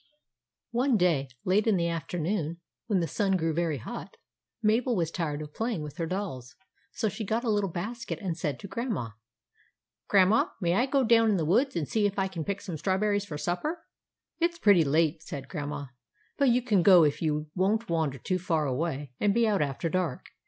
One 0.71 0.97
day, 0.97 1.27
late 1.45 1.67
in 1.67 1.75
the 1.77 1.87
afternoon, 1.87 2.57
when 2.87 3.01
the 3.01 3.07
sun 3.07 3.37
grew 3.37 3.53
very 3.53 3.77
hot, 3.77 4.17
Mabel 4.63 4.95
was 4.95 5.11
tired 5.11 5.43
of 5.43 5.53
play 5.53 5.73
ing 5.75 5.83
with 5.83 5.97
her 5.97 6.07
dolls, 6.07 6.55
so 6.91 7.07
she 7.07 7.23
got 7.23 7.43
a 7.43 7.51
little 7.51 7.69
basket 7.69 8.17
and 8.19 8.35
said 8.35 8.59
to 8.61 8.67
Grandma:—" 8.67 9.09
Grandma, 10.09 10.47
may 10.59 10.73
I 10.73 10.87
go 10.87 11.03
down 11.03 11.29
in 11.29 11.37
the 11.37 11.45
woods 11.45 11.75
and 11.75 11.87
see 11.87 12.07
if 12.07 12.17
I 12.17 12.27
can 12.27 12.43
pick 12.43 12.61
some 12.61 12.77
strawberries 12.77 13.25
for 13.25 13.37
supper?" 13.37 13.85
"It's 14.39 14.57
pretty 14.57 14.83
late/' 14.83 15.21
said 15.21 15.47
Grandma; 15.47 15.85
"but 16.35 16.49
you 16.49 16.63
can 16.63 16.81
go 16.81 17.03
if 17.03 17.21
you 17.21 17.51
won't 17.53 17.87
wander 17.87 18.17
too 18.17 18.39
far 18.39 18.65
away 18.65 19.13
and 19.19 19.35
be 19.35 19.47
out 19.47 19.61
after 19.61 19.87
dark. 19.87 20.29